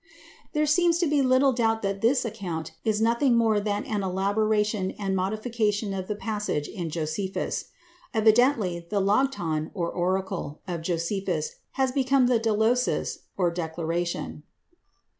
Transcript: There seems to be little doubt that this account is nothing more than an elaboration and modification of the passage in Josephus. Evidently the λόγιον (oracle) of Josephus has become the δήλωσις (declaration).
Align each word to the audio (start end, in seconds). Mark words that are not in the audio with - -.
There 0.53 0.65
seems 0.65 0.97
to 0.97 1.05
be 1.05 1.21
little 1.21 1.53
doubt 1.53 1.83
that 1.83 2.01
this 2.01 2.25
account 2.25 2.71
is 2.83 2.99
nothing 3.03 3.37
more 3.37 3.59
than 3.59 3.83
an 3.83 4.01
elaboration 4.01 4.95
and 4.97 5.15
modification 5.15 5.93
of 5.93 6.07
the 6.07 6.15
passage 6.15 6.67
in 6.67 6.89
Josephus. 6.89 7.65
Evidently 8.11 8.83
the 8.89 8.99
λόγιον 8.99 9.69
(oracle) 9.75 10.59
of 10.67 10.81
Josephus 10.81 11.57
has 11.73 11.91
become 11.91 12.25
the 12.25 12.39
δήλωσις 12.39 13.19
(declaration). 13.53 14.41